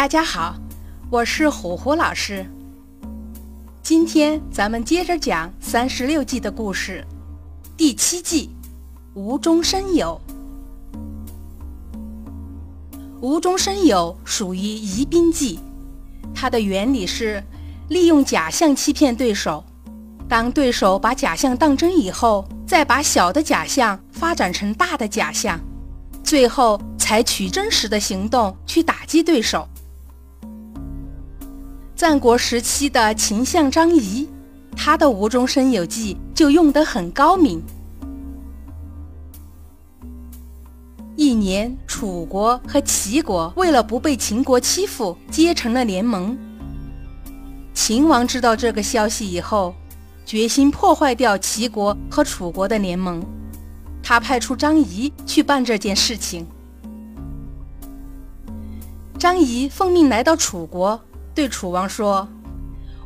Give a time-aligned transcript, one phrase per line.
[0.00, 0.56] 大家好，
[1.10, 2.46] 我是虎虎老师。
[3.82, 7.06] 今天咱们接着讲三十六计的故事，
[7.76, 8.48] 第七计
[9.12, 10.18] 无中生有。
[13.20, 15.60] 无中生有属于疑兵计，
[16.34, 17.44] 它的原理是
[17.90, 19.62] 利用假象欺骗对手，
[20.26, 25.60] 当对手把假象当真以后，再把小的假象发展成大的假象，
[26.24, 29.68] 最后采取真实的行动去打击对手。
[32.00, 34.26] 战国时期的秦相张仪，
[34.74, 37.62] 他的无中生有计就用得很高明。
[41.14, 46.38] 一年，楚国和齐国为了不被秦国欺负，结成了联盟。
[47.74, 49.74] 秦王知道这个消息以后，
[50.24, 53.22] 决心破坏掉齐国和楚国的联盟。
[54.02, 56.46] 他派出张仪去办这件事情。
[59.18, 60.98] 张仪奉命来到楚国。
[61.34, 62.28] 对楚王说：“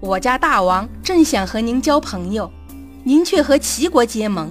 [0.00, 2.50] 我家大王正想和您交朋友，
[3.02, 4.50] 您却和齐国结盟。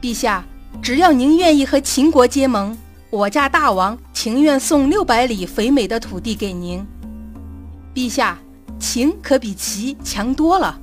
[0.00, 0.44] 陛下，
[0.82, 2.76] 只要您愿意和秦国结盟，
[3.08, 6.86] 我家大王情愿送六百里肥美的土地给您。
[7.94, 8.38] 陛下，
[8.78, 10.78] 秦可比齐强多了，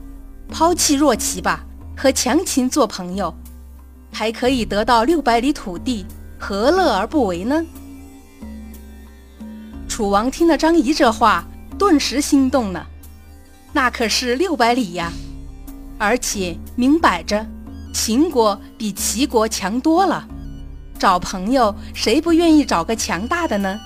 [0.49, 1.63] 抛弃弱齐吧，
[1.95, 3.33] 和强秦做朋友，
[4.11, 6.05] 还可以得到六百里土地，
[6.39, 7.63] 何乐而不为呢？”
[9.87, 11.47] 楚王听了张仪这话。
[11.77, 12.87] 顿时心动了，
[13.71, 15.11] 那可是六百里呀，
[15.99, 17.45] 而且明摆着，
[17.93, 20.27] 秦国比齐国强多了。
[20.97, 23.79] 找朋友，谁不愿意找个强大的呢？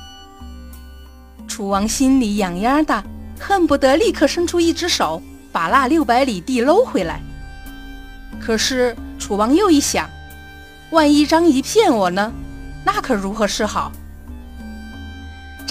[1.47, 3.03] 楚王心里痒痒的，
[3.37, 7.21] 恨不得立刻伸出一只手，把那六百里地搂回来。
[8.39, 10.09] 可是楚王又一想，
[10.91, 12.31] 万一张仪骗我呢？
[12.85, 13.91] 那可如何是好？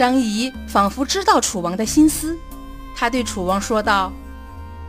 [0.01, 2.35] 张仪仿佛知道楚王的心思，
[2.97, 4.11] 他对楚王说道：“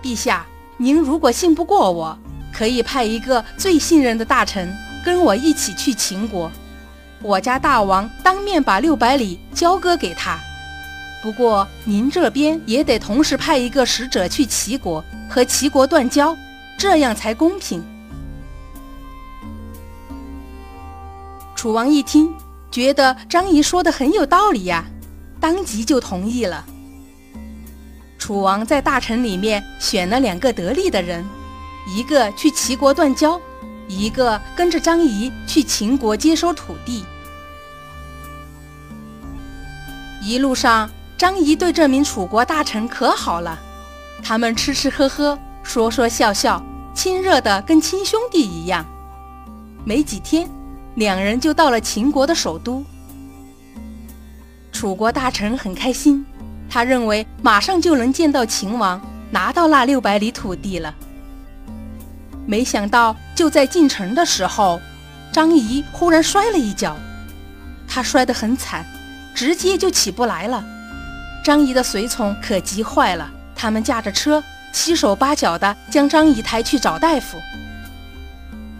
[0.02, 0.46] 陛下，
[0.78, 2.18] 您如果信不过我，
[2.54, 6.50] 可以派一个最信任的大臣跟我一起去秦国，
[7.22, 10.40] 我家大王当面把六百里交割给他。
[11.22, 16.34] 不过您这边也得同时派一个使者去齐国，和齐国断交，
[16.78, 17.84] 这样才公平。”
[21.54, 22.34] 楚王一听，
[22.72, 24.86] 觉得张仪说的很有道理呀。
[25.42, 26.64] 当即就同意了。
[28.20, 31.26] 楚王在大臣里面选了两个得力的人，
[31.88, 33.42] 一个去齐国断交，
[33.88, 37.04] 一个跟着张仪去秦国接收土地。
[40.24, 40.88] 一路上，
[41.18, 43.60] 张仪对这名楚国大臣可好了，
[44.24, 46.64] 他们吃吃喝喝，说说笑笑，
[46.94, 48.86] 亲热的跟亲兄弟一样。
[49.84, 50.48] 没几天，
[50.94, 52.86] 两人就到了秦国的首都。
[54.82, 56.26] 楚国大臣很开心，
[56.68, 59.00] 他认为马上就能见到秦王，
[59.30, 60.92] 拿到那六百里土地了。
[62.48, 64.82] 没想到就在进城的时候，
[65.32, 66.98] 张仪忽然摔了一跤，
[67.88, 68.84] 他摔得很惨，
[69.36, 70.64] 直接就起不来了。
[71.46, 74.44] 张仪的随从可急坏了，他们驾着车，
[74.74, 77.38] 七手八脚的将张仪抬去找大夫。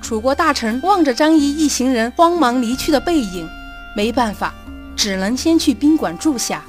[0.02, 3.48] 楚国大臣望着张仪一行人慌忙离去的背影，
[3.96, 4.52] 没办法。
[4.96, 6.64] 只能先去宾馆住下。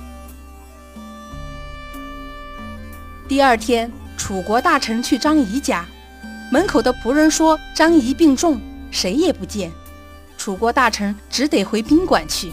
[3.29, 5.87] 第二天，楚国大臣去张仪家，
[6.51, 8.61] 门口的仆人说张仪病重，
[8.91, 9.71] 谁也不见。
[10.37, 12.53] 楚国大臣只得回宾馆去。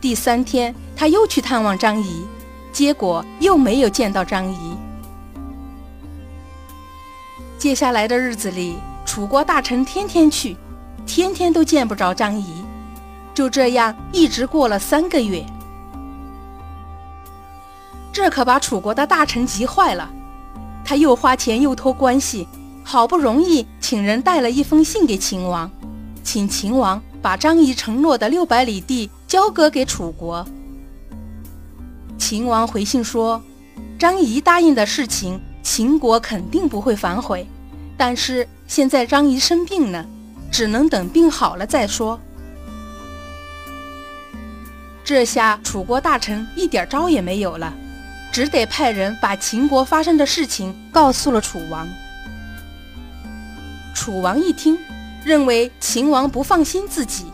[0.00, 2.24] 第三天，他又去探望张仪，
[2.72, 4.76] 结果又没有见到张仪。
[7.58, 10.56] 接下来的日子里，楚国大臣天天去，
[11.04, 12.62] 天天都见不着张仪。
[13.38, 15.46] 就这样一直过了三个月，
[18.12, 20.10] 这可把楚国的大臣急坏了。
[20.84, 22.48] 他又花钱又托关系，
[22.82, 25.70] 好不容易请人带了一封信给秦王，
[26.24, 30.44] 请秦王把张仪承诺的六百里地交割给楚国。
[32.18, 33.40] 秦王回信说，
[34.00, 37.46] 张仪答应的事情，秦国肯定不会反悔，
[37.96, 40.04] 但是现在张仪生病了，
[40.50, 42.18] 只能等病好了再说。
[45.08, 47.72] 这下楚国大臣一点招也没有了，
[48.30, 51.88] 只得派人把秦国发生的事情告诉了楚王。
[53.94, 54.78] 楚王一听，
[55.24, 57.24] 认为秦王不放心自己，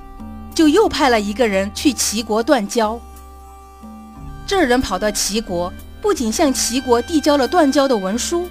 [0.55, 2.97] 就又派了一个人去齐国断交。
[4.47, 8.49] 这人跑到齐国，不仅向齐国递交了断交的文书，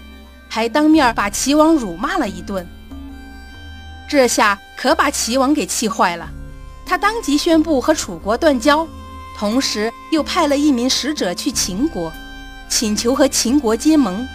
[0.49, 2.67] 还当面把齐王辱骂了一顿。
[4.09, 6.29] 这下可把齐王给气坏了，
[6.85, 8.85] 他当即宣布和楚国断交。
[9.37, 12.11] 同时又派了一名使者去秦国，
[12.69, 14.25] 请求和秦国结盟。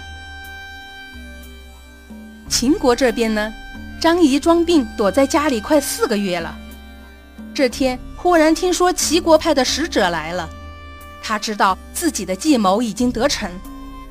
[2.49, 3.53] 秦国这边呢，
[4.00, 6.56] 张仪装病躲在家里快四个月了。
[7.55, 10.49] 这天忽然听说齐国派的使者来了，
[11.23, 13.50] 他知道自己的计谋已经得逞，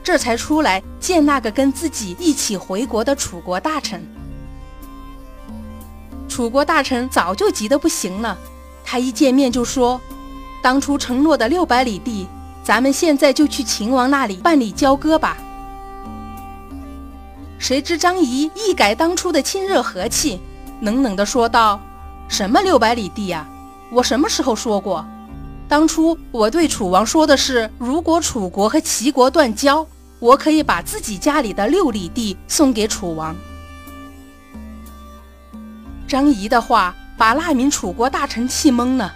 [0.04, 4.06] 这才出来见那个跟自己一起回国的楚国大臣。
[6.30, 8.38] 楚国大臣早就急得不行了，
[8.86, 10.00] 他一见面就说
[10.68, 12.28] ：“当初承诺的六百里地，
[12.62, 15.38] 咱们现在就去秦王那里办理交割吧。”
[17.58, 20.42] 谁知张仪一改当初的亲热和气，
[20.81, 21.80] 冷冷地说道
[22.28, 23.48] ：“什么六百里地呀？
[23.94, 25.06] 我什么时候说过？
[25.69, 29.88] 当初我对楚王说的是，如果楚国和齐国断交，
[30.20, 33.34] 我可以把自己家里的六里地送给楚王。”
[36.10, 39.13] 张仪的话把那名楚国大臣气懵了，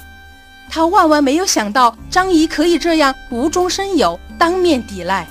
[0.70, 5.28] 他万万没有想到张仪可以这样无中生有，当面抵赖。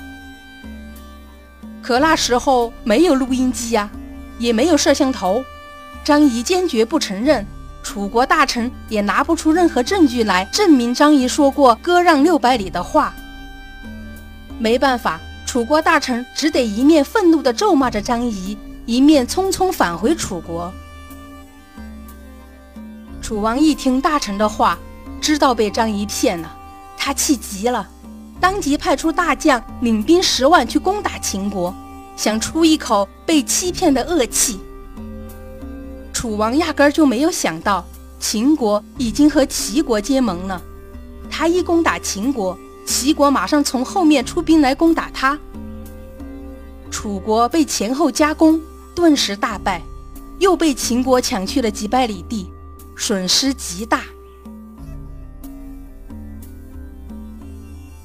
[1.82, 3.90] 可那时候没有录音机呀，
[4.38, 5.42] 也没有摄像头，
[6.04, 7.46] 张仪坚决不承认。
[7.82, 13.14] 楚国大臣也拿不出任何证据来证明张仪说过割让六百里的话。
[14.58, 20.70] 没办法，楚国大臣只得一面愤怒地咒骂着张仪，一面匆匆返回楚国。
[23.22, 24.78] 楚王一听大臣的话，
[25.20, 26.56] 知道被张仪骗了，
[26.96, 27.88] 他气急了。
[28.40, 31.75] 当即派出大将，领兵十万去攻打秦国，
[32.17, 34.58] 想出一口被欺骗的恶气。
[36.12, 37.84] 楚王压根儿就没有想到
[38.19, 40.61] 秦国已经和齐国结盟了，
[41.31, 45.38] 他一攻打秦国，齐国马上从后面出兵来攻打他。
[46.90, 48.61] 楚国被前后夹攻，
[48.94, 49.82] 顿时大败，
[50.38, 52.50] 又被秦国抢去了几百里地，
[52.96, 54.02] 损失极大。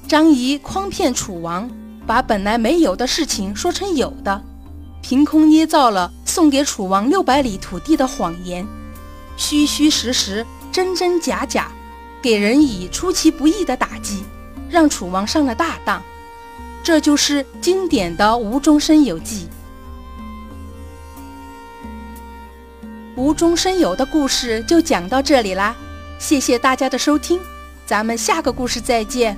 [0.06, 1.68] 张仪诓骗楚王，
[2.06, 4.40] 把本来没有的事情说成有的，
[5.02, 8.64] 凭空捏造了送给楚王六百里土地的谎言，
[9.36, 11.72] 虚虚实实，真真假假，
[12.22, 14.22] 给人以出其不意的打击，
[14.70, 16.00] 让楚王上了大当。
[16.84, 19.48] 这就是经典的无中生有计。
[23.16, 25.74] 无中生有的故事就讲到这里啦，
[26.20, 27.40] 谢谢大家的收听，
[27.84, 29.36] 咱们下个故事再见。